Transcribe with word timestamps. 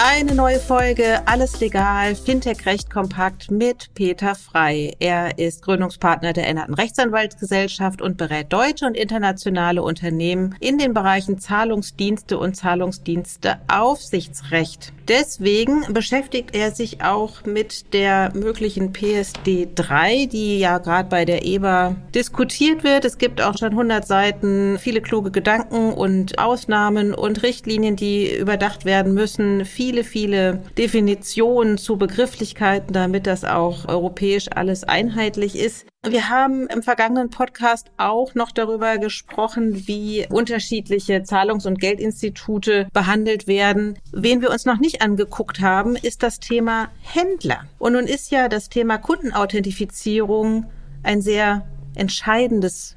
Eine 0.00 0.36
neue 0.36 0.60
Folge, 0.60 1.26
alles 1.26 1.58
legal, 1.58 2.14
Fintech 2.14 2.66
Recht 2.66 2.88
kompakt 2.88 3.50
mit 3.50 3.92
Peter 3.94 4.36
Frei. 4.36 4.92
Er 5.00 5.40
ist 5.40 5.62
Gründungspartner 5.62 6.32
der 6.32 6.46
Änderten 6.46 6.74
Rechtsanwaltsgesellschaft 6.74 8.00
und 8.00 8.16
berät 8.16 8.52
deutsche 8.52 8.86
und 8.86 8.96
internationale 8.96 9.82
Unternehmen 9.82 10.54
in 10.60 10.78
den 10.78 10.94
Bereichen 10.94 11.40
Zahlungsdienste 11.40 12.38
und 12.38 12.54
Zahlungsdienste 12.54 13.58
Aufsichtsrecht. 13.66 14.92
Deswegen 15.08 15.92
beschäftigt 15.92 16.54
er 16.54 16.70
sich 16.70 17.02
auch 17.02 17.44
mit 17.44 17.92
der 17.92 18.30
möglichen 18.34 18.92
PSD 18.92 19.68
3, 19.74 20.26
die 20.26 20.60
ja 20.60 20.78
gerade 20.78 21.08
bei 21.08 21.24
der 21.24 21.44
EBA 21.46 21.96
diskutiert 22.14 22.84
wird. 22.84 23.06
Es 23.06 23.16
gibt 23.16 23.40
auch 23.40 23.56
schon 23.58 23.70
100 23.70 24.06
Seiten, 24.06 24.78
viele 24.78 25.00
kluge 25.00 25.30
Gedanken 25.30 25.94
und 25.94 26.38
Ausnahmen 26.38 27.14
und 27.14 27.42
Richtlinien, 27.42 27.96
die 27.96 28.36
überdacht 28.36 28.84
werden 28.84 29.14
müssen. 29.14 29.64
Viele 29.64 29.87
viele, 29.88 30.04
viele 30.04 30.60
Definitionen 30.76 31.78
zu 31.78 31.96
Begrifflichkeiten, 31.96 32.92
damit 32.92 33.26
das 33.26 33.44
auch 33.44 33.88
europäisch 33.88 34.48
alles 34.54 34.84
einheitlich 34.84 35.58
ist. 35.58 35.86
Wir 36.06 36.28
haben 36.28 36.66
im 36.66 36.82
vergangenen 36.82 37.30
Podcast 37.30 37.90
auch 37.96 38.34
noch 38.34 38.52
darüber 38.52 38.98
gesprochen, 38.98 39.86
wie 39.88 40.26
unterschiedliche 40.28 41.22
Zahlungs- 41.22 41.66
und 41.66 41.80
Geldinstitute 41.80 42.88
behandelt 42.92 43.46
werden. 43.46 43.98
Wen 44.12 44.42
wir 44.42 44.50
uns 44.50 44.66
noch 44.66 44.78
nicht 44.78 45.00
angeguckt 45.00 45.60
haben, 45.60 45.96
ist 45.96 46.22
das 46.22 46.38
Thema 46.38 46.90
Händler. 47.00 47.64
Und 47.78 47.94
nun 47.94 48.04
ist 48.04 48.30
ja 48.30 48.50
das 48.50 48.68
Thema 48.68 48.98
Kundenauthentifizierung 48.98 50.66
ein 51.02 51.22
sehr 51.22 51.66
entscheidendes 51.94 52.94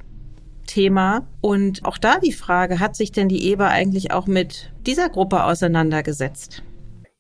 Thema. 0.68 1.26
Und 1.40 1.86
auch 1.86 1.98
da 1.98 2.20
die 2.20 2.34
Frage, 2.34 2.82
hat 2.82 2.98
sich 2.98 3.14
denn 3.14 3.30
die 3.30 3.50
EBA 3.50 3.70
eigentlich 3.70 4.12
auch 4.12 4.28
mit 4.28 4.74
dieser 4.86 5.08
Gruppe 5.08 5.46
auseinandergesetzt? 5.46 6.64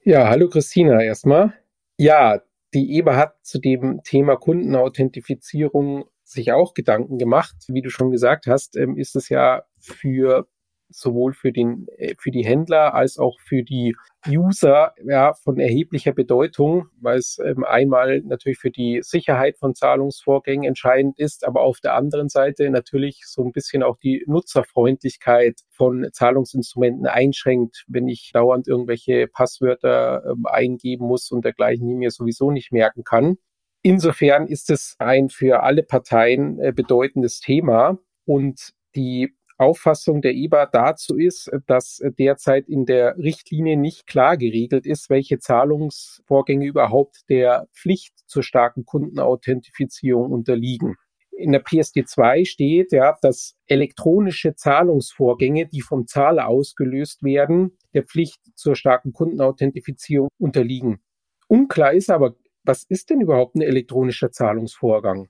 Ja, 0.03 0.27
hallo 0.29 0.49
Christina 0.49 0.99
erstmal. 1.03 1.53
Ja, 1.95 2.41
die 2.73 2.97
EBA 2.97 3.15
hat 3.17 3.35
zu 3.45 3.59
dem 3.59 4.01
Thema 4.03 4.35
Kundenauthentifizierung 4.35 6.05
sich 6.23 6.51
auch 6.51 6.73
Gedanken 6.73 7.19
gemacht. 7.19 7.55
Wie 7.67 7.83
du 7.83 7.91
schon 7.91 8.09
gesagt 8.09 8.47
hast, 8.47 8.75
ähm, 8.77 8.97
ist 8.97 9.15
es 9.15 9.29
ja 9.29 9.61
für 9.79 10.47
sowohl 10.91 11.33
für 11.33 11.51
den, 11.51 11.87
äh, 11.97 12.15
für 12.17 12.31
die 12.31 12.45
Händler 12.45 12.93
als 12.93 13.17
auch 13.17 13.39
für 13.39 13.63
die 13.63 13.95
User 14.27 14.93
ja, 15.03 15.33
von 15.33 15.59
erheblicher 15.59 16.11
Bedeutung, 16.11 16.87
weil 16.99 17.17
es 17.17 17.39
ähm, 17.43 17.63
einmal 17.63 18.21
natürlich 18.21 18.59
für 18.59 18.69
die 18.69 19.01
Sicherheit 19.01 19.57
von 19.57 19.73
Zahlungsvorgängen 19.73 20.65
entscheidend 20.65 21.17
ist, 21.17 21.45
aber 21.45 21.61
auf 21.61 21.79
der 21.79 21.95
anderen 21.95 22.29
Seite 22.29 22.69
natürlich 22.69 23.23
so 23.25 23.43
ein 23.43 23.51
bisschen 23.51 23.81
auch 23.81 23.97
die 23.97 24.23
Nutzerfreundlichkeit 24.27 25.61
von 25.71 26.07
Zahlungsinstrumenten 26.11 27.07
einschränkt, 27.07 27.85
wenn 27.87 28.07
ich 28.07 28.31
dauernd 28.33 28.67
irgendwelche 28.67 29.27
Passwörter 29.27 30.23
ähm, 30.25 30.45
eingeben 30.45 31.07
muss 31.07 31.31
und 31.31 31.43
dergleichen, 31.43 31.87
die 31.87 31.95
mir 31.95 32.11
sowieso 32.11 32.51
nicht 32.51 32.71
merken 32.71 33.03
kann. 33.03 33.37
Insofern 33.83 34.45
ist 34.45 34.69
es 34.69 34.95
ein 34.99 35.29
für 35.29 35.63
alle 35.63 35.81
Parteien 35.81 36.59
äh, 36.59 36.71
bedeutendes 36.71 37.39
Thema 37.39 37.97
und 38.25 38.73
die 38.95 39.33
Auffassung 39.61 40.21
der 40.21 40.33
EBA 40.33 40.65
dazu 40.65 41.17
ist, 41.17 41.51
dass 41.67 42.01
derzeit 42.17 42.67
in 42.67 42.85
der 42.85 43.17
Richtlinie 43.17 43.77
nicht 43.77 44.07
klar 44.07 44.35
geregelt 44.35 44.85
ist, 44.85 45.09
welche 45.09 45.39
Zahlungsvorgänge 45.39 46.65
überhaupt 46.65 47.29
der 47.29 47.67
Pflicht 47.73 48.13
zur 48.27 48.43
starken 48.43 48.85
Kundenauthentifizierung 48.85 50.31
unterliegen. 50.31 50.95
In 51.31 51.53
der 51.53 51.63
PSD2 51.63 52.45
steht 52.45 52.91
ja, 52.91 53.17
dass 53.21 53.55
elektronische 53.67 54.55
Zahlungsvorgänge, 54.55 55.65
die 55.65 55.81
vom 55.81 56.05
Zahler 56.05 56.47
ausgelöst 56.47 57.23
werden, 57.23 57.77
der 57.93 58.03
Pflicht 58.03 58.41
zur 58.55 58.75
starken 58.75 59.13
Kundenauthentifizierung 59.13 60.29
unterliegen. 60.37 61.01
Unklar 61.47 61.93
ist 61.93 62.09
aber, 62.09 62.35
was 62.63 62.83
ist 62.83 63.09
denn 63.09 63.21
überhaupt 63.21 63.55
ein 63.55 63.61
elektronischer 63.61 64.31
Zahlungsvorgang? 64.31 65.29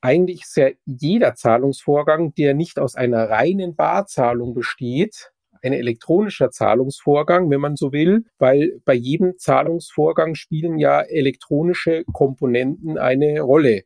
Eigentlich 0.00 0.42
ist 0.42 0.56
ja 0.56 0.68
jeder 0.84 1.34
Zahlungsvorgang, 1.34 2.34
der 2.34 2.54
nicht 2.54 2.78
aus 2.78 2.94
einer 2.94 3.28
reinen 3.28 3.74
Barzahlung 3.74 4.54
besteht, 4.54 5.32
ein 5.62 5.72
elektronischer 5.72 6.50
Zahlungsvorgang, 6.50 7.50
wenn 7.50 7.60
man 7.60 7.76
so 7.76 7.92
will, 7.92 8.24
weil 8.38 8.80
bei 8.84 8.94
jedem 8.94 9.38
Zahlungsvorgang 9.38 10.34
spielen 10.34 10.78
ja 10.78 11.00
elektronische 11.00 12.04
Komponenten 12.12 12.96
eine 12.96 13.40
Rolle. 13.40 13.82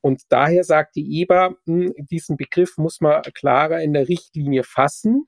Und 0.00 0.22
daher 0.28 0.62
sagt 0.62 0.96
die 0.96 1.22
EBA, 1.22 1.54
hm, 1.64 1.92
diesen 2.10 2.36
Begriff 2.36 2.76
muss 2.76 3.00
man 3.00 3.22
klarer 3.34 3.80
in 3.82 3.92
der 3.92 4.08
Richtlinie 4.08 4.62
fassen. 4.62 5.26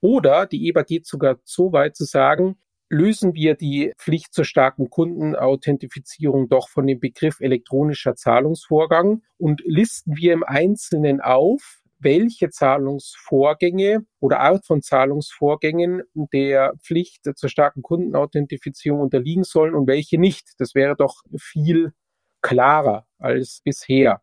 Oder 0.00 0.46
die 0.46 0.68
EBA 0.68 0.82
geht 0.82 1.06
sogar 1.06 1.38
so 1.44 1.72
weit 1.72 1.96
zu 1.96 2.04
sagen, 2.04 2.56
lösen 2.90 3.34
wir 3.34 3.54
die 3.54 3.92
Pflicht 3.98 4.32
zur 4.32 4.44
starken 4.44 4.90
Kundenauthentifizierung 4.90 6.48
doch 6.48 6.68
von 6.68 6.86
dem 6.86 7.00
Begriff 7.00 7.40
elektronischer 7.40 8.14
Zahlungsvorgang 8.14 9.22
und 9.36 9.62
listen 9.64 10.16
wir 10.16 10.32
im 10.32 10.44
Einzelnen 10.44 11.20
auf, 11.20 11.80
welche 11.98 12.48
Zahlungsvorgänge 12.50 14.06
oder 14.20 14.40
Art 14.40 14.64
von 14.66 14.82
Zahlungsvorgängen 14.82 16.02
der 16.32 16.74
Pflicht 16.80 17.24
zur 17.36 17.48
starken 17.48 17.82
Kundenauthentifizierung 17.82 19.00
unterliegen 19.00 19.44
sollen 19.44 19.74
und 19.74 19.88
welche 19.88 20.18
nicht. 20.18 20.52
Das 20.58 20.74
wäre 20.74 20.94
doch 20.96 21.22
viel 21.36 21.92
klarer 22.40 23.06
als 23.18 23.60
bisher 23.64 24.22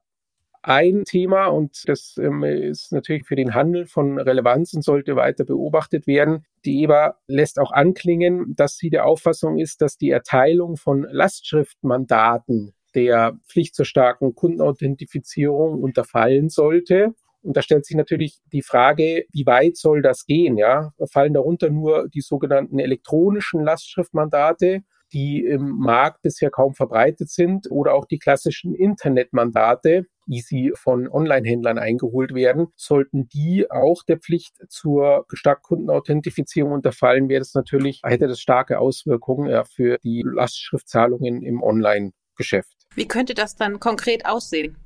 ein 0.67 1.03
Thema 1.05 1.45
und 1.47 1.87
das 1.87 2.15
ähm, 2.17 2.43
ist 2.43 2.91
natürlich 2.91 3.25
für 3.25 3.35
den 3.35 3.53
Handel 3.53 3.85
von 3.85 4.19
Relevanz 4.19 4.73
und 4.73 4.83
sollte 4.83 5.15
weiter 5.15 5.45
beobachtet 5.45 6.07
werden. 6.07 6.45
Die 6.65 6.83
EBA 6.83 7.17
lässt 7.27 7.59
auch 7.59 7.71
anklingen, 7.71 8.55
dass 8.55 8.77
sie 8.77 8.89
der 8.89 9.05
Auffassung 9.05 9.59
ist, 9.59 9.81
dass 9.81 9.97
die 9.97 10.09
Erteilung 10.09 10.75
von 10.75 11.05
Lastschriftmandaten 11.09 12.73
der 12.95 13.37
Pflicht 13.47 13.75
zur 13.75 13.85
starken 13.85 14.33
Kundenauthentifizierung 14.33 15.83
unterfallen 15.83 16.49
sollte. 16.49 17.13
Und 17.43 17.55
da 17.55 17.61
stellt 17.61 17.85
sich 17.85 17.95
natürlich 17.95 18.39
die 18.51 18.63
Frage, 18.63 19.25
wie 19.31 19.45
weit 19.45 19.77
soll 19.77 20.01
das 20.01 20.25
gehen? 20.25 20.57
Ja, 20.57 20.93
fallen 21.11 21.33
darunter 21.33 21.69
nur 21.69 22.09
die 22.09 22.21
sogenannten 22.21 22.79
elektronischen 22.79 23.63
Lastschriftmandate 23.63 24.81
die 25.13 25.45
im 25.45 25.77
Markt 25.77 26.21
bisher 26.23 26.49
kaum 26.49 26.73
verbreitet 26.73 27.29
sind, 27.29 27.69
oder 27.71 27.93
auch 27.93 28.05
die 28.05 28.19
klassischen 28.19 28.73
Internetmandate, 28.75 30.07
sie 30.41 30.71
von 30.75 31.07
Online-Händlern 31.07 31.77
eingeholt 31.77 32.33
werden, 32.33 32.67
sollten 32.75 33.27
die 33.27 33.69
auch 33.69 34.03
der 34.03 34.19
Pflicht 34.19 34.55
zur 34.69 35.25
Starkkundenauthentifizierung 35.31 36.71
unterfallen, 36.71 37.29
wäre 37.29 37.39
das 37.39 37.53
natürlich, 37.53 38.01
hätte 38.03 38.27
das 38.27 38.39
starke 38.39 38.79
Auswirkungen 38.79 39.49
ja, 39.49 39.63
für 39.63 39.97
die 39.99 40.23
Lastschriftzahlungen 40.25 41.43
im 41.43 41.61
Online-Geschäft. 41.61 42.87
Wie 42.95 43.07
könnte 43.07 43.33
das 43.33 43.55
dann 43.55 43.79
konkret 43.79 44.25
aussehen? 44.25 44.77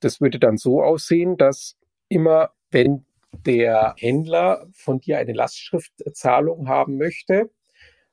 Das 0.00 0.20
würde 0.20 0.38
dann 0.38 0.56
so 0.56 0.82
aussehen, 0.82 1.36
dass 1.36 1.76
immer, 2.08 2.50
wenn 2.70 3.06
der 3.44 3.94
Händler 3.98 4.66
von 4.72 5.00
dir 5.00 5.18
eine 5.18 5.32
Lastschriftzahlung 5.32 6.68
haben 6.68 6.96
möchte, 6.96 7.50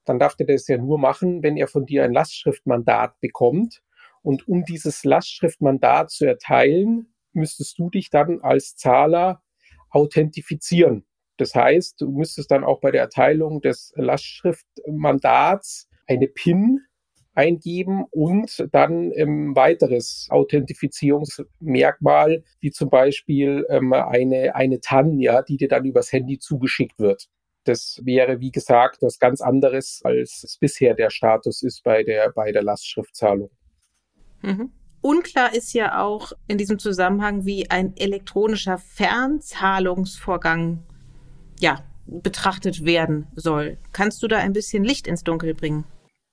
dann 0.06 0.20
darf 0.20 0.36
der 0.36 0.48
das 0.48 0.68
ja 0.68 0.78
nur 0.78 1.00
machen, 1.00 1.44
wenn 1.44 1.58
er 1.58 1.68
von 1.68 1.86
dir 1.86 2.04
ein 2.04 2.14
Lastschriftmandat 2.14 3.20
bekommt. 3.22 3.82
Und 4.24 4.48
um 4.48 4.64
dieses 4.64 5.04
Lastschriftmandat 5.04 6.10
zu 6.10 6.26
erteilen, 6.26 7.14
müsstest 7.34 7.78
du 7.78 7.90
dich 7.90 8.10
dann 8.10 8.40
als 8.42 8.76
Zahler 8.76 9.44
authentifizieren. 9.90 11.06
Das 11.38 11.56
heißt, 11.56 12.02
du 12.02 12.10
müsstest 12.10 12.52
dann 12.52 12.64
auch 12.64 12.80
bei 12.80 12.92
der 12.92 13.02
Erteilung 13.02 13.62
des 13.62 13.92
Lastschriftmandats 13.96 15.90
eine 16.08 16.28
PIN 16.28 16.82
eingeben 17.34 18.06
und 18.12 18.68
dann 18.72 19.12
ähm, 19.14 19.56
weiteres 19.56 20.28
Authentifizierungsmerkmal, 20.30 22.44
wie 22.60 22.72
zum 22.72 22.90
Beispiel 22.90 23.66
ähm, 23.70 23.94
eine, 23.94 24.56
eine 24.56 24.80
TAN, 24.80 25.20
ja, 25.20 25.42
die 25.42 25.58
dir 25.58 25.68
dann 25.68 25.86
übers 25.86 26.12
Handy 26.12 26.38
zugeschickt 26.38 27.00
wird. 27.00 27.28
Das 27.64 28.00
wäre, 28.04 28.40
wie 28.40 28.52
gesagt, 28.52 29.02
was 29.02 29.20
ganz 29.20 29.42
anderes, 29.42 30.02
als 30.04 30.44
es 30.44 30.58
bisher 30.58 30.94
der 30.94 31.10
Status 31.10 31.64
ist 31.64 31.84
bei 31.84 32.04
der, 32.04 32.32
bei 32.32 32.52
der 32.52 32.62
Lastschriftzahlung. 32.62 33.50
Mhm. 34.44 34.72
Unklar 35.02 35.54
ist 35.54 35.74
ja 35.74 36.02
auch 36.02 36.32
in 36.48 36.58
diesem 36.58 36.80
Zusammenhang, 36.80 37.46
wie 37.46 37.70
ein 37.70 37.94
elektronischer 37.98 38.78
Fernzahlungsvorgang 38.78 40.82
ja, 41.60 41.84
betrachtet 42.06 42.86
werden 42.86 43.28
soll. 43.36 43.78
Kannst 43.92 44.24
du 44.24 44.28
da 44.28 44.38
ein 44.38 44.54
bisschen 44.54 44.84
Licht 44.84 45.08
ins 45.08 45.24
Dunkel 45.24 45.56
bringen? 45.56 45.86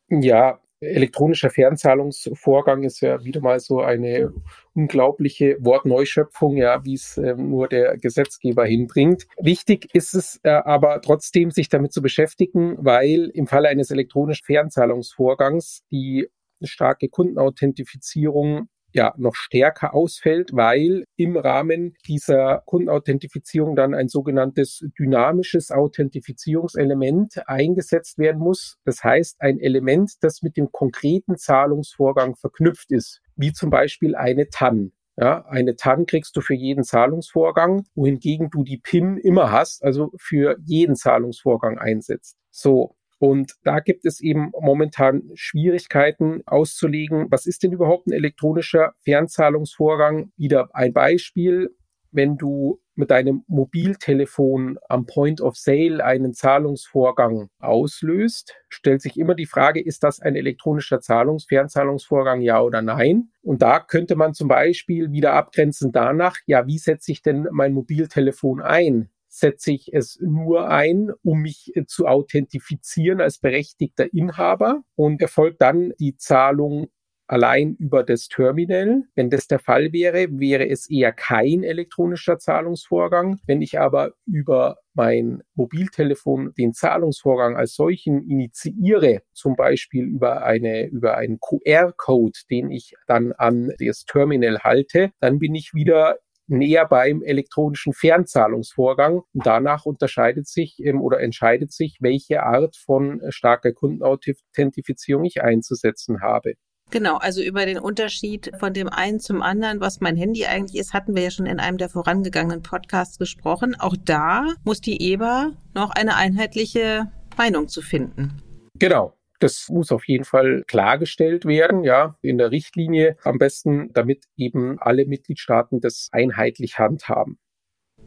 Ja, 0.08 0.60
elektronischer 0.80 1.50
Fernzahlungsvorgang 1.50 2.84
ist 2.84 3.00
ja 3.00 3.22
wieder 3.24 3.40
mal 3.40 3.60
so 3.60 3.80
eine 3.80 4.32
unglaubliche 4.74 5.56
Wortneuschöpfung, 5.60 6.56
ja, 6.56 6.84
wie 6.84 6.94
es 6.94 7.18
äh, 7.18 7.34
nur 7.34 7.68
der 7.68 7.98
Gesetzgeber 7.98 8.64
hinbringt. 8.64 9.26
Wichtig 9.38 9.88
ist 9.94 10.14
es 10.14 10.40
äh, 10.42 10.50
aber 10.50 11.00
trotzdem, 11.02 11.50
sich 11.50 11.68
damit 11.68 11.92
zu 11.92 12.02
beschäftigen, 12.02 12.76
weil 12.78 13.30
im 13.34 13.46
Falle 13.46 13.68
eines 13.68 13.90
elektronischen 13.90 14.46
Fernzahlungsvorgangs 14.46 15.82
die 15.90 16.28
starke 16.66 17.08
Kundenauthentifizierung 17.08 18.68
ja 18.92 19.14
noch 19.16 19.34
stärker 19.34 19.94
ausfällt, 19.94 20.50
weil 20.52 21.04
im 21.16 21.36
Rahmen 21.36 21.94
dieser 22.06 22.62
Kundenauthentifizierung 22.66 23.76
dann 23.76 23.94
ein 23.94 24.08
sogenanntes 24.08 24.84
dynamisches 24.98 25.70
Authentifizierungselement 25.70 27.48
eingesetzt 27.48 28.18
werden 28.18 28.38
muss. 28.40 28.78
Das 28.84 29.04
heißt, 29.04 29.40
ein 29.40 29.58
Element, 29.58 30.12
das 30.22 30.42
mit 30.42 30.56
dem 30.56 30.72
konkreten 30.72 31.36
Zahlungsvorgang 31.36 32.36
verknüpft 32.36 32.90
ist, 32.90 33.20
wie 33.36 33.52
zum 33.52 33.70
Beispiel 33.70 34.14
eine 34.14 34.48
TAN. 34.48 34.92
Ja, 35.16 35.44
eine 35.46 35.76
TAN 35.76 36.06
kriegst 36.06 36.34
du 36.36 36.40
für 36.40 36.54
jeden 36.54 36.82
Zahlungsvorgang, 36.82 37.84
wohingegen 37.94 38.48
du 38.48 38.64
die 38.64 38.78
PIN 38.78 39.18
immer 39.18 39.52
hast, 39.52 39.84
also 39.84 40.12
für 40.18 40.56
jeden 40.64 40.96
Zahlungsvorgang 40.96 41.78
einsetzt. 41.78 42.38
So, 42.50 42.96
und 43.20 43.52
da 43.64 43.80
gibt 43.80 44.06
es 44.06 44.22
eben 44.22 44.50
momentan 44.58 45.30
Schwierigkeiten 45.34 46.42
auszulegen, 46.46 47.26
was 47.30 47.44
ist 47.44 47.62
denn 47.62 47.70
überhaupt 47.70 48.06
ein 48.06 48.12
elektronischer 48.12 48.94
Fernzahlungsvorgang? 49.04 50.32
Wieder 50.38 50.70
ein 50.72 50.94
Beispiel. 50.94 51.76
Wenn 52.12 52.38
du 52.38 52.80
mit 52.94 53.10
deinem 53.10 53.44
Mobiltelefon 53.46 54.78
am 54.88 55.04
Point 55.04 55.42
of 55.42 55.56
Sale 55.56 56.02
einen 56.02 56.32
Zahlungsvorgang 56.32 57.50
auslöst, 57.58 58.54
stellt 58.70 59.02
sich 59.02 59.18
immer 59.18 59.34
die 59.34 59.46
Frage, 59.46 59.84
ist 59.84 60.02
das 60.02 60.20
ein 60.20 60.34
elektronischer 60.34 61.00
Zahlungs 61.00 61.44
Fernzahlungsvorgang, 61.44 62.40
ja 62.40 62.62
oder 62.62 62.80
nein? 62.80 63.28
Und 63.42 63.60
da 63.60 63.80
könnte 63.80 64.16
man 64.16 64.32
zum 64.32 64.48
Beispiel 64.48 65.12
wieder 65.12 65.34
abgrenzen 65.34 65.92
danach, 65.92 66.36
ja, 66.46 66.66
wie 66.66 66.78
setze 66.78 67.12
ich 67.12 67.20
denn 67.20 67.46
mein 67.52 67.74
Mobiltelefon 67.74 68.62
ein? 68.62 69.10
Setze 69.30 69.72
ich 69.72 69.94
es 69.94 70.18
nur 70.20 70.68
ein, 70.68 71.10
um 71.22 71.40
mich 71.40 71.72
äh, 71.74 71.86
zu 71.86 72.06
authentifizieren 72.06 73.20
als 73.20 73.38
berechtigter 73.38 74.12
Inhaber 74.12 74.82
und 74.96 75.22
erfolgt 75.22 75.62
dann 75.62 75.92
die 75.98 76.16
Zahlung 76.16 76.88
allein 77.30 77.76
über 77.76 78.02
das 78.02 78.26
Terminal. 78.26 79.04
Wenn 79.14 79.30
das 79.30 79.46
der 79.46 79.60
Fall 79.60 79.92
wäre, 79.92 80.26
wäre 80.32 80.68
es 80.68 80.90
eher 80.90 81.12
kein 81.12 81.62
elektronischer 81.62 82.38
Zahlungsvorgang. 82.38 83.38
Wenn 83.46 83.62
ich 83.62 83.78
aber 83.78 84.14
über 84.26 84.78
mein 84.94 85.42
Mobiltelefon 85.54 86.52
den 86.58 86.72
Zahlungsvorgang 86.72 87.56
als 87.56 87.74
solchen 87.74 88.28
initiiere, 88.28 89.22
zum 89.32 89.54
Beispiel 89.54 90.04
über 90.06 90.44
eine, 90.44 90.86
über 90.88 91.16
einen 91.16 91.38
QR-Code, 91.38 92.38
den 92.50 92.72
ich 92.72 92.94
dann 93.06 93.32
an 93.32 93.72
das 93.78 94.04
Terminal 94.04 94.58
halte, 94.64 95.12
dann 95.20 95.38
bin 95.38 95.54
ich 95.54 95.72
wieder 95.72 96.18
näher 96.50 96.86
beim 96.86 97.22
elektronischen 97.22 97.92
Fernzahlungsvorgang. 97.92 99.22
Und 99.32 99.46
danach 99.46 99.86
unterscheidet 99.86 100.46
sich 100.46 100.78
ähm, 100.84 101.00
oder 101.00 101.20
entscheidet 101.20 101.72
sich, 101.72 101.98
welche 102.00 102.42
Art 102.42 102.76
von 102.76 103.20
äh, 103.20 103.32
starker 103.32 103.72
Kundenauthentifizierung 103.72 105.24
ich 105.24 105.42
einzusetzen 105.42 106.20
habe. 106.20 106.54
Genau, 106.90 107.18
also 107.18 107.40
über 107.40 107.66
den 107.66 107.78
Unterschied 107.78 108.50
von 108.58 108.74
dem 108.74 108.88
einen 108.88 109.20
zum 109.20 109.42
anderen, 109.42 109.80
was 109.80 110.00
mein 110.00 110.16
Handy 110.16 110.46
eigentlich 110.46 110.80
ist, 110.80 110.92
hatten 110.92 111.14
wir 111.14 111.22
ja 111.22 111.30
schon 111.30 111.46
in 111.46 111.60
einem 111.60 111.78
der 111.78 111.88
vorangegangenen 111.88 112.62
Podcasts 112.62 113.16
gesprochen. 113.16 113.76
Auch 113.78 113.94
da 114.04 114.54
muss 114.64 114.80
die 114.80 115.12
EBA 115.12 115.52
noch 115.72 115.90
eine 115.90 116.16
einheitliche 116.16 117.06
Meinung 117.36 117.68
zu 117.68 117.80
finden. 117.80 118.42
Genau. 118.78 119.14
Das 119.40 119.68
muss 119.70 119.90
auf 119.90 120.06
jeden 120.06 120.24
Fall 120.24 120.64
klargestellt 120.66 121.46
werden, 121.46 121.82
ja, 121.82 122.16
in 122.22 122.38
der 122.38 122.50
Richtlinie 122.50 123.16
am 123.24 123.38
besten, 123.38 123.92
damit 123.92 124.24
eben 124.36 124.78
alle 124.78 125.06
Mitgliedstaaten 125.06 125.80
das 125.80 126.08
einheitlich 126.12 126.78
handhaben. 126.78 127.38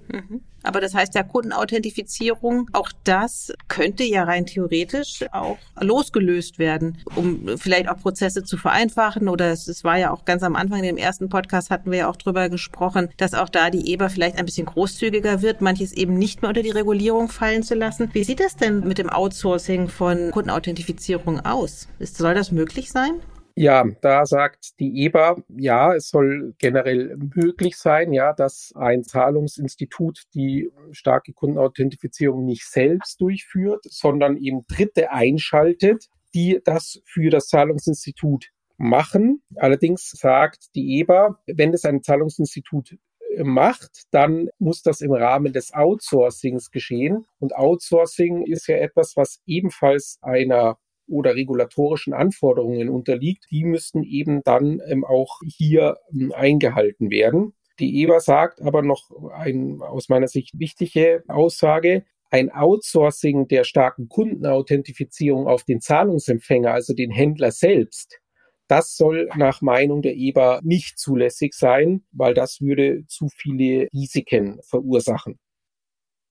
Mhm. 0.08 0.42
Aber 0.64 0.80
das 0.80 0.96
heißt 0.96 1.14
ja 1.14 1.24
Kundenauthentifizierung, 1.24 2.70
auch 2.72 2.90
das 3.04 3.52
könnte 3.68 4.04
ja 4.04 4.24
rein 4.24 4.46
theoretisch 4.46 5.26
auch 5.34 5.58
losgelöst 5.80 6.58
werden, 6.58 7.00
um 7.16 7.58
vielleicht 7.58 7.90
auch 7.90 7.98
Prozesse 7.98 8.44
zu 8.44 8.58
vereinfachen. 8.58 9.28
Oder 9.28 9.52
es, 9.52 9.68
es 9.68 9.84
war 9.84 9.98
ja 9.98 10.12
auch 10.12 10.24
ganz 10.24 10.42
am 10.42 10.56
Anfang, 10.56 10.80
in 10.80 10.86
dem 10.86 10.98
ersten 10.98 11.28
Podcast 11.28 11.70
hatten 11.70 11.92
wir 11.92 12.00
ja 12.00 12.10
auch 12.10 12.16
drüber 12.16 12.48
gesprochen, 12.50 13.10
dass 13.18 13.34
auch 13.34 13.50
da 13.50 13.70
die 13.70 13.92
EBA 13.92 14.08
vielleicht 14.08 14.38
ein 14.38 14.46
bisschen 14.46 14.66
großzügiger 14.66 15.42
wird, 15.42 15.60
manches 15.62 15.92
eben 15.92 16.18
nicht 16.18 16.42
mehr 16.42 16.50
unter 16.50 16.64
die 16.64 16.72
Regulierung 16.72 17.28
fallen 17.28 17.64
zu 17.64 17.76
lassen. 17.76 18.10
Wie 18.14 18.24
sieht 18.24 18.40
das 18.40 18.56
denn 18.56 18.88
mit 18.88 18.98
dem 18.98 19.10
Outsourcing 19.10 19.90
von 19.90 20.32
Kundenauthentifizierung 20.32 21.42
aus? 21.42 21.90
Ist, 22.00 22.18
soll 22.18 22.36
das 22.36 22.52
möglich 22.52 22.90
sein? 22.90 23.20
Ja, 23.56 23.86
da 24.02 24.26
sagt 24.26 24.80
die 24.80 25.06
EBA, 25.06 25.36
ja, 25.50 25.94
es 25.94 26.10
soll 26.10 26.56
generell 26.58 27.16
möglich 27.36 27.78
sein, 27.78 28.12
ja, 28.12 28.34
dass 28.34 28.74
ein 28.76 29.04
Zahlungsinstitut 29.04 30.24
die 30.34 30.72
starke 30.92 31.34
Kundenauthentifizierung 31.34 32.46
nicht 32.46 32.66
selbst 32.66 33.22
durchführt, 33.22 33.86
sondern 33.88 34.38
eben 34.38 34.66
Dritte 34.68 35.12
einschaltet, 35.12 36.08
die 36.34 36.62
das 36.64 37.02
für 37.06 37.30
das 37.30 37.48
Zahlungsinstitut 37.48 38.50
machen. 38.78 39.44
Allerdings 39.56 40.10
sagt 40.10 40.74
die 40.74 41.00
EBA, 41.00 41.40
wenn 41.46 41.72
das 41.72 41.86
ein 41.86 42.02
Zahlungsinstitut 42.02 42.98
äh, 43.36 43.44
macht, 43.44 44.04
dann 44.10 44.50
muss 44.58 44.82
das 44.82 45.02
im 45.02 45.14
Rahmen 45.14 45.54
des 45.54 45.74
Outsourcings 45.74 46.72
geschehen. 46.72 47.26
Und 47.40 47.56
Outsourcing 47.56 48.48
ist 48.48 48.68
ja 48.68 48.78
etwas, 48.78 49.16
was 49.16 49.42
ebenfalls 49.46 50.18
einer 50.22 50.78
oder 51.08 51.36
regulatorischen 51.36 52.14
Anforderungen 52.14 52.90
unterliegt, 52.90 53.46
die 53.52 53.64
müssten 53.64 54.04
eben 54.04 54.42
dann 54.44 54.82
ähm, 54.88 55.04
auch 55.06 55.40
hier 55.46 55.98
ähm, 56.14 56.32
eingehalten 56.34 57.10
werden. 57.10 57.54
Die 57.80 58.02
EBA 58.02 58.20
sagt 58.20 58.62
aber 58.62 58.82
noch 58.82 59.10
ein 59.34 59.82
aus 59.82 60.10
meiner 60.10 60.28
Sicht 60.28 60.58
wichtige 60.60 61.24
Aussage, 61.28 62.06
ein 62.30 62.52
Outsourcing 62.52 63.48
der 63.48 63.64
starken 63.64 64.10
Kundenauthentifizierung 64.10 65.48
auf 65.48 65.64
den 65.64 65.82
Zahlungsempfänger, 65.82 66.72
also 66.72 66.94
den 66.94 67.12
Händler 67.12 67.52
selbst, 67.52 68.20
das 68.68 68.96
soll 68.96 69.30
nach 69.36 69.62
Meinung 69.62 70.02
der 70.02 70.16
EBA 70.16 70.62
nicht 70.64 70.98
zulässig 70.98 71.54
sein, 71.54 72.04
weil 72.12 72.34
das 72.34 72.62
würde 72.62 73.06
zu 73.08 73.28
viele 73.28 73.88
Risiken 73.94 74.60
verursachen. 74.64 75.38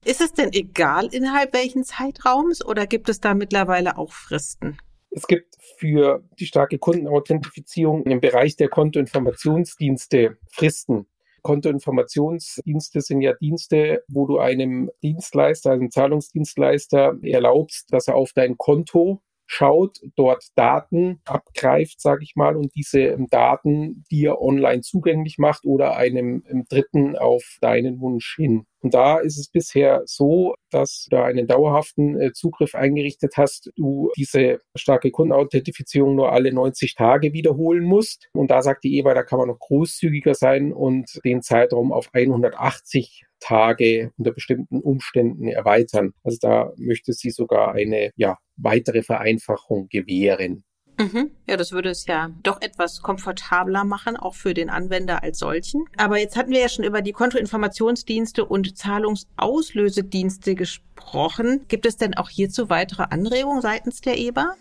Ist 0.05 0.21
es 0.21 0.33
denn 0.33 0.53
egal, 0.53 1.07
innerhalb 1.13 1.55
welchen 1.55 1.85
Zeitraums 1.85 2.65
oder 2.65 2.87
gibt 2.87 3.09
es 3.09 3.21
da 3.21 3.35
mittlerweile 3.35 3.99
auch 3.99 4.13
Fristen? 4.13 4.79
Es 5.11 5.27
gibt 5.27 5.55
für 5.77 6.25
die 6.39 6.47
starke 6.47 6.79
Kundenauthentifizierung 6.79 8.05
im 8.05 8.21
Bereich 8.21 8.57
der 8.57 8.69
Kontoinformationsdienste 8.69 10.39
Fristen. 10.51 11.07
Kontoinformationsdienste 11.43 13.01
sind 13.01 13.21
ja 13.21 13.35
Dienste, 13.35 14.03
wo 14.09 14.27
du 14.27 14.39
einem 14.39 14.91
Dienstleister, 15.03 15.73
einem 15.73 15.91
Zahlungsdienstleister 15.91 17.19
erlaubst, 17.23 17.93
dass 17.93 18.09
er 18.09 18.17
auf 18.17 18.33
dein 18.33 18.57
Konto 18.57 19.21
schaut, 19.53 19.99
dort 20.17 20.45
Daten 20.55 21.21
abgreift, 21.27 22.01
sage 22.01 22.23
ich 22.23 22.37
mal, 22.37 22.57
und 22.57 22.75
diese 22.75 23.01
ähm, 23.01 23.27
Daten 23.31 24.05
dir 24.11 24.41
online 24.41 24.81
zugänglich 24.81 25.37
macht 25.39 25.65
oder 25.67 25.97
einem 25.97 26.43
ähm, 26.49 26.65
Dritten 26.69 27.17
auf 27.17 27.59
deinen 27.61 28.01
Wunsch 28.01 28.35
hin. 28.37 28.65
Und 28.81 28.95
da 28.95 29.19
ist 29.19 29.39
es 29.39 29.49
bisher 29.49 30.03
so, 30.07 30.55
dass 30.71 31.07
du 31.11 31.23
einen 31.23 31.47
dauerhaften 31.47 32.19
äh, 32.21 32.33
Zugriff 32.33 32.75
eingerichtet 32.75 33.35
hast, 33.37 33.71
du 33.77 34.11
diese 34.17 34.61
starke 34.75 35.11
Kundenauthentifizierung 35.11 36.17
nur 36.17 36.33
alle 36.33 36.53
90 36.53 36.95
Tage 36.95 37.33
wiederholen 37.33 37.85
musst. 37.85 38.29
Und 38.33 38.51
da 38.51 38.63
sagt 38.63 38.85
die 38.85 38.99
EBA, 38.99 39.15
da 39.15 39.23
kann 39.23 39.39
man 39.39 39.49
noch 39.49 39.59
großzügiger 39.59 40.35
sein 40.35 40.73
und 40.73 41.21
den 41.25 41.43
Zeitraum 41.43 41.93
auf 41.93 42.09
180 42.13 43.27
Tage 43.43 44.13
unter 44.17 44.33
bestimmten 44.33 44.81
Umständen 44.81 45.49
erweitern. 45.49 46.13
Also 46.23 46.39
da 46.41 46.73
möchte 46.77 47.13
sie 47.13 47.31
sogar 47.31 47.73
eine 47.75 48.11
ja, 48.17 48.39
weitere 48.57 49.03
Vereinfachung 49.03 49.89
gewähren. 49.89 50.65
Mhm. 50.99 51.31
Ja, 51.49 51.57
das 51.57 51.73
würde 51.73 51.91
es 51.91 52.07
ja 52.07 52.31
doch 52.43 52.61
etwas 52.61 53.03
komfortabler 53.03 53.85
machen, 53.85 54.17
auch 54.17 54.35
für 54.35 54.55
den 54.55 54.71
Anwender 54.71 55.23
als 55.23 55.39
solchen. 55.39 55.85
Aber 55.97 56.19
jetzt 56.19 56.37
hatten 56.37 56.53
wir 56.53 56.61
ja 56.61 56.69
schon 56.69 56.85
über 56.85 57.03
die 57.03 57.13
Kontoinformationsdienste 57.13 58.45
und 58.45 58.77
Zahlungsauslösedienste 58.77 60.55
gesprochen. 60.55 61.65
Gibt 61.69 61.87
es 61.87 61.97
denn 61.97 62.15
auch 62.15 62.29
hierzu 62.29 62.71
weitere 62.71 63.05
Anregungen 63.05 63.63
seitens 63.63 64.01
der 64.01 64.19
EBA? 64.19 64.55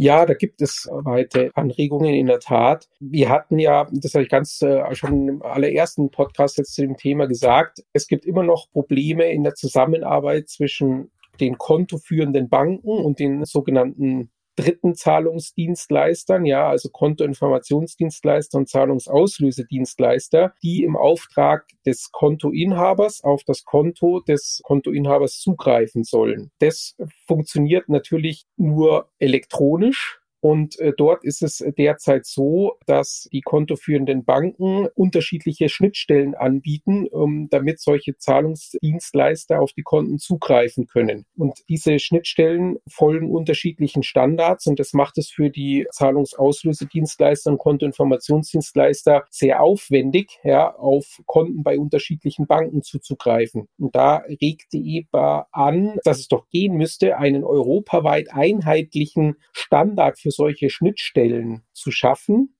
Ja, 0.00 0.26
da 0.26 0.34
gibt 0.34 0.62
es 0.62 0.88
weitere 0.92 1.50
Anregungen 1.54 2.14
in 2.14 2.26
der 2.26 2.38
Tat. 2.38 2.88
Wir 3.00 3.30
hatten 3.30 3.58
ja, 3.58 3.88
das 3.90 4.14
habe 4.14 4.22
ich 4.22 4.30
ganz 4.30 4.62
äh, 4.62 4.94
schon 4.94 5.26
im 5.26 5.42
allerersten 5.42 6.12
Podcast 6.12 6.56
jetzt 6.56 6.76
zu 6.76 6.82
dem 6.82 6.96
Thema 6.96 7.26
gesagt, 7.26 7.82
es 7.92 8.06
gibt 8.06 8.24
immer 8.24 8.44
noch 8.44 8.70
Probleme 8.70 9.28
in 9.32 9.42
der 9.42 9.56
Zusammenarbeit 9.56 10.50
zwischen 10.50 11.10
den 11.40 11.58
kontoführenden 11.58 12.48
Banken 12.48 12.88
und 12.88 13.18
den 13.18 13.44
sogenannten 13.44 14.30
dritten 14.58 14.96
Zahlungsdienstleistern, 14.96 16.44
ja, 16.44 16.68
also 16.68 16.88
Kontoinformationsdienstleister 16.88 18.58
und 18.58 18.68
Zahlungsauslösedienstleister, 18.68 20.52
die 20.62 20.82
im 20.82 20.96
Auftrag 20.96 21.68
des 21.86 22.10
Kontoinhabers 22.10 23.22
auf 23.22 23.44
das 23.44 23.64
Konto 23.64 24.20
des 24.20 24.60
Kontoinhabers 24.64 25.38
zugreifen 25.38 26.02
sollen. 26.02 26.50
Das 26.58 26.96
funktioniert 27.26 27.88
natürlich 27.88 28.46
nur 28.56 29.08
elektronisch 29.18 30.20
Und 30.40 30.78
äh, 30.78 30.92
dort 30.96 31.24
ist 31.24 31.42
es 31.42 31.64
derzeit 31.76 32.26
so, 32.26 32.78
dass 32.86 33.28
die 33.32 33.40
kontoführenden 33.40 34.24
Banken 34.24 34.86
unterschiedliche 34.94 35.68
Schnittstellen 35.68 36.34
anbieten, 36.34 37.08
um, 37.08 37.48
damit 37.48 37.80
solche 37.80 38.16
Zahlungsdienstleister 38.16 39.60
auf 39.60 39.72
die 39.72 39.82
Konten 39.82 40.18
zugreifen 40.18 40.86
können. 40.86 41.26
Und 41.36 41.62
diese 41.68 41.98
Schnittstellen 41.98 42.78
folgen 42.88 43.30
unterschiedlichen 43.30 44.02
Standards 44.02 44.66
und 44.66 44.78
das 44.78 44.92
macht 44.92 45.18
es 45.18 45.30
für 45.30 45.50
die 45.50 45.86
Zahlungsauslösedienstleister 45.92 47.50
und 47.50 47.58
Kontoinformationsdienstleister 47.58 49.24
sehr 49.30 49.60
aufwendig, 49.60 50.38
ja, 50.44 50.74
auf 50.74 51.20
Konten 51.26 51.62
bei 51.62 51.78
unterschiedlichen 51.78 52.46
Banken 52.46 52.82
zuzugreifen. 52.82 53.68
Und 53.78 53.96
da 53.96 54.18
regt 54.40 54.72
die 54.72 54.98
EBA 54.98 55.48
an, 55.50 55.98
dass 56.04 56.20
es 56.20 56.28
doch 56.28 56.48
gehen 56.48 56.76
müsste, 56.76 57.18
einen 57.18 57.44
europaweit 57.44 58.32
einheitlichen 58.32 59.36
Standard 59.52 60.18
für 60.18 60.27
für 60.28 60.32
solche 60.32 60.68
Schnittstellen 60.68 61.62
zu 61.72 61.90
schaffen, 61.90 62.54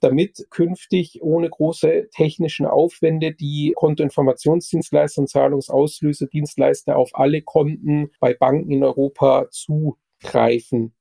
damit 0.00 0.46
künftig 0.48 1.22
ohne 1.22 1.50
große 1.50 2.08
technischen 2.10 2.64
Aufwände 2.64 3.34
die 3.34 3.74
Kontoinformationsdienstleister 3.76 5.20
und 5.20 5.28
Zahlungsauslösedienstleister 5.28 6.96
auf 6.96 7.10
alle 7.12 7.42
Konten 7.42 8.10
bei 8.20 8.32
Banken 8.32 8.70
in 8.70 8.82
Europa 8.82 9.48
zugreifen 9.50 10.94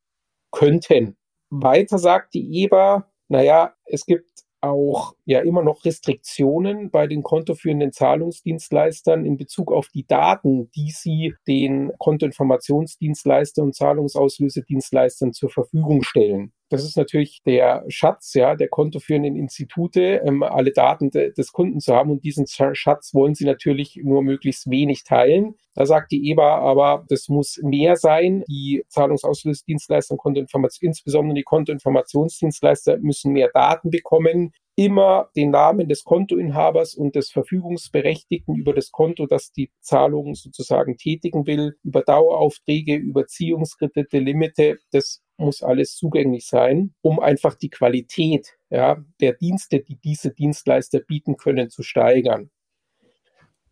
könnten. 0.52 1.16
Weiter 1.50 1.98
sagt 1.98 2.34
die 2.34 2.64
EBA, 2.64 3.10
naja, 3.30 3.74
es 3.86 4.06
gibt 4.06 4.30
auch 4.64 5.14
ja 5.26 5.42
immer 5.42 5.62
noch 5.62 5.84
Restriktionen 5.84 6.90
bei 6.90 7.08
den 7.08 7.22
kontoführenden 7.22 7.92
Zahlungsdienstleistern 7.92 9.26
in 9.26 9.38
Bezug 9.38 9.72
auf 9.72 9.90
die 9.90 10.08
Daten, 10.08 10.72
die 10.72 10.92
sie 10.92 11.36
den 11.48 11.92
Kontoinformationsdienstleistern 12.00 13.66
und 13.66 13.76
Zahlungsauslösedienstleistern 13.76 15.34
zur 15.34 15.50
Verfügung 15.50 16.04
stellen. 16.04 16.54
Das 16.74 16.84
ist 16.84 16.98
natürlich 16.98 17.44
der 17.46 17.86
Schatz 17.88 18.34
ja, 18.34 18.56
der 18.56 18.68
kontoführenden 18.68 19.36
Institute, 19.36 20.24
ähm, 20.26 20.42
alle 20.42 20.72
Daten 20.72 21.12
de 21.12 21.32
des 21.32 21.52
Kunden 21.52 21.80
zu 21.80 21.94
haben. 21.94 22.10
Und 22.10 22.24
diesen 22.24 22.48
Schatz 22.48 23.14
wollen 23.14 23.36
sie 23.36 23.46
natürlich 23.46 24.00
nur 24.04 24.24
möglichst 24.24 24.68
wenig 24.68 25.04
teilen. 25.04 25.54
Da 25.76 25.86
sagt 25.86 26.12
die 26.12 26.32
EBA 26.32 26.58
aber, 26.58 27.06
das 27.10 27.30
muss 27.30 27.60
mehr 27.62 27.96
sein. 27.96 28.44
Die 28.48 28.84
Zahlungsauslösedienstleister 28.90 30.14
und 30.14 30.18
Kontoinformation, 30.18 30.88
insbesondere 30.88 31.36
die 31.36 31.44
Kontoinformationsdienstleister 31.44 32.98
müssen 32.98 33.34
mehr 33.34 33.52
Daten 33.54 33.92
bekommen 33.92 34.52
immer 34.76 35.30
den 35.36 35.52
Namen 35.52 35.88
des 35.88 36.04
Kontoinhabers 36.04 36.96
und 36.96 37.16
des 37.16 37.30
Verfügungsberechtigten 37.30 38.56
über 38.56 38.74
das 38.74 38.92
Konto, 38.92 39.28
das 39.28 39.52
die 39.52 39.72
Zahlung 39.82 40.34
sozusagen 40.36 40.98
tätigen 40.98 41.46
will, 41.46 41.78
über 41.84 42.02
Daueraufträge, 42.02 42.96
über 42.96 43.28
Ziehungskredite, 43.28 44.20
Limite, 44.20 44.80
das 44.92 45.22
muss 45.38 45.62
alles 45.62 45.96
zugänglich 45.96 46.48
sein, 46.48 46.94
um 47.02 47.20
einfach 47.20 47.56
die 47.56 47.70
Qualität 47.70 48.58
ja, 48.70 49.04
der 49.20 49.34
Dienste, 49.34 49.80
die 49.80 49.98
diese 49.98 50.32
Dienstleister 50.32 51.00
bieten 51.00 51.38
können, 51.38 51.70
zu 51.70 51.84
steigern. 51.84 52.50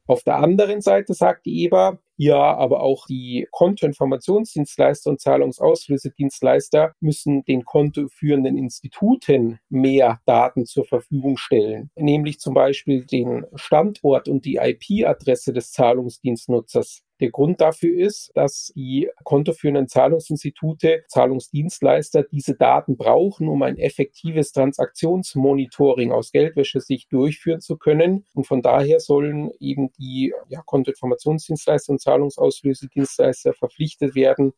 Auf 0.08 0.24
der 0.24 0.38
anderen 0.38 0.82
Seite 0.82 1.14
sagt 1.14 1.46
die 1.46 1.64
EBA, 1.66 2.00
ja, 2.24 2.56
aber 2.56 2.82
auch 2.82 3.08
die 3.08 3.48
Kontoinformationsdienstleister 3.50 5.10
und 5.10 5.20
Zahlungsauslösedienstleister 5.20 6.94
müssen 7.00 7.44
den 7.46 7.66
kontoführenden 7.66 8.60
Instituten 8.60 9.58
mehr 9.70 10.22
Daten 10.28 10.68
zur 10.68 10.86
Verfügung 10.86 11.38
stellen, 11.38 11.90
nämlich 11.96 12.40
zum 12.40 12.54
Beispiel 12.54 13.08
den 13.08 13.48
Standort 13.56 14.28
und 14.28 14.46
die 14.46 14.58
IP-Adresse 14.58 15.52
des 15.52 15.72
Zahlungsdienstnutzers. 15.72 17.02
Der 17.22 17.30
Grund 17.30 17.62
dafür 17.62 17.96
ist, 17.96 18.32
dass 18.34 18.74
die 18.76 19.08
kontoführenden 19.24 19.88
Zahlungsinstitute, 19.88 21.04
Zahlungsdienstleister 21.08 22.24
diese 22.24 22.56
Daten 22.56 22.98
brauchen, 22.98 23.48
um 23.48 23.62
ein 23.62 23.78
effektives 23.78 24.52
Transaktionsmonitoring 24.54 26.12
aus 26.12 26.32
Geldwäschesicht 26.32 27.14
durchführen 27.14 27.62
zu 27.62 27.78
können. 27.78 28.26
Und 28.34 28.48
von 28.48 28.64
daher 28.64 29.00
sollen 29.00 29.52
eben 29.60 29.92
die 30.00 30.34
ja, 30.50 30.64
Kontoinformationsdienstleister 30.66 31.92
und 31.92 32.02
Zahlungsauslösedienstleister 32.02 33.54
verpflichtet 33.54 34.16
werden, 34.16 34.54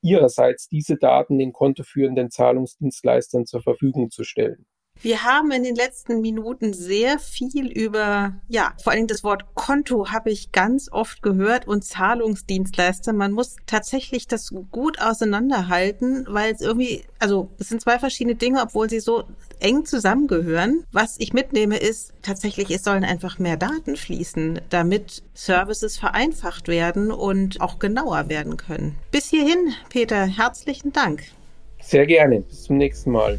ihrerseits 0.00 0.66
diese 0.68 0.96
Daten 0.96 1.38
den 1.38 1.52
kontoführenden 1.52 2.30
Zahlungsdienstleistern 2.30 3.44
zur 3.44 3.60
Verfügung 3.60 4.10
zu 4.10 4.24
stellen. 4.24 4.64
Wir 5.00 5.22
haben 5.22 5.52
in 5.52 5.62
den 5.62 5.76
letzten 5.76 6.20
Minuten 6.20 6.72
sehr 6.72 7.18
viel 7.18 7.70
über, 7.70 8.34
ja, 8.48 8.72
vor 8.82 8.92
allem 8.92 9.06
das 9.06 9.22
Wort 9.22 9.54
Konto 9.54 10.10
habe 10.10 10.30
ich 10.30 10.50
ganz 10.50 10.90
oft 10.90 11.22
gehört 11.22 11.68
und 11.68 11.84
Zahlungsdienstleister. 11.84 13.12
Man 13.12 13.32
muss 13.32 13.56
tatsächlich 13.66 14.26
das 14.26 14.52
gut 14.72 15.00
auseinanderhalten, 15.00 16.26
weil 16.28 16.52
es 16.52 16.60
irgendwie, 16.60 17.04
also 17.20 17.48
es 17.58 17.68
sind 17.68 17.80
zwei 17.80 17.98
verschiedene 17.98 18.34
Dinge, 18.34 18.60
obwohl 18.60 18.90
sie 18.90 19.00
so 19.00 19.24
eng 19.60 19.84
zusammengehören. 19.84 20.84
Was 20.90 21.16
ich 21.18 21.32
mitnehme 21.32 21.76
ist 21.76 22.12
tatsächlich, 22.22 22.70
es 22.70 22.82
sollen 22.82 23.04
einfach 23.04 23.38
mehr 23.38 23.56
Daten 23.56 23.96
fließen, 23.96 24.60
damit 24.68 25.22
Services 25.34 25.96
vereinfacht 25.96 26.66
werden 26.66 27.12
und 27.12 27.60
auch 27.60 27.78
genauer 27.78 28.28
werden 28.28 28.56
können. 28.56 28.96
Bis 29.12 29.26
hierhin, 29.26 29.72
Peter, 29.90 30.26
herzlichen 30.26 30.92
Dank. 30.92 31.22
Sehr 31.80 32.06
gerne. 32.06 32.40
Bis 32.40 32.64
zum 32.64 32.76
nächsten 32.76 33.12
Mal. 33.12 33.38